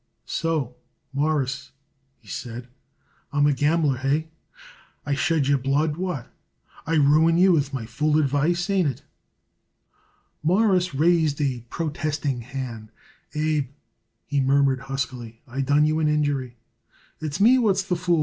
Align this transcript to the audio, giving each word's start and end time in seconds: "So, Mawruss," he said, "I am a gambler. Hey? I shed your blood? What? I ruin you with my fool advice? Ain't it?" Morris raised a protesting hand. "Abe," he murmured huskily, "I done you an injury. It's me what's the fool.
"So, 0.25 0.77
Mawruss," 1.13 1.73
he 2.17 2.27
said, 2.27 2.67
"I 3.31 3.37
am 3.37 3.45
a 3.45 3.53
gambler. 3.53 3.97
Hey? 3.97 4.29
I 5.05 5.13
shed 5.13 5.47
your 5.47 5.59
blood? 5.59 5.95
What? 5.95 6.33
I 6.87 6.95
ruin 6.95 7.37
you 7.37 7.51
with 7.51 7.71
my 7.71 7.85
fool 7.85 8.17
advice? 8.17 8.67
Ain't 8.71 8.87
it?" 8.87 9.03
Morris 10.41 10.95
raised 10.95 11.39
a 11.39 11.59
protesting 11.69 12.41
hand. 12.41 12.89
"Abe," 13.35 13.69
he 14.25 14.41
murmured 14.41 14.79
huskily, 14.79 15.43
"I 15.47 15.61
done 15.61 15.85
you 15.85 15.99
an 15.99 16.07
injury. 16.07 16.57
It's 17.19 17.39
me 17.39 17.59
what's 17.59 17.83
the 17.83 17.95
fool. 17.95 18.19